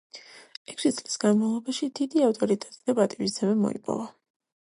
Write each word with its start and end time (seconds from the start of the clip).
ექვსი 0.71 0.91
წლის 0.99 1.19
განმავლობაში 1.23 1.89
დიდი 2.01 2.25
ავტორიტეტი 2.29 2.81
და 2.89 2.97
პატივისცემა 3.01 3.61
მოიპოვა. 3.67 4.09